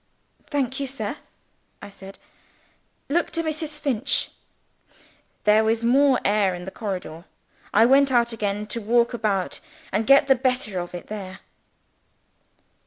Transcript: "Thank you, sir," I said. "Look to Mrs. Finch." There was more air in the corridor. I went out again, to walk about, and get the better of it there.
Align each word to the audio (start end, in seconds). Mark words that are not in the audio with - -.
"Thank 0.49 0.79
you, 0.79 0.87
sir," 0.87 1.17
I 1.79 1.91
said. 1.91 2.17
"Look 3.07 3.29
to 3.33 3.43
Mrs. 3.43 3.77
Finch." 3.77 4.31
There 5.43 5.63
was 5.63 5.83
more 5.83 6.19
air 6.25 6.55
in 6.55 6.65
the 6.65 6.71
corridor. 6.71 7.25
I 7.71 7.85
went 7.85 8.11
out 8.11 8.33
again, 8.33 8.65
to 8.65 8.81
walk 8.81 9.13
about, 9.13 9.59
and 9.91 10.07
get 10.07 10.25
the 10.25 10.33
better 10.33 10.79
of 10.79 10.95
it 10.95 11.05
there. 11.05 11.41